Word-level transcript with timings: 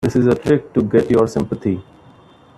This 0.03 0.15
is 0.15 0.25
a 0.25 0.33
trick 0.33 0.73
to 0.73 0.81
get 0.81 1.11
your 1.11 1.27
sympathy. 1.27 1.79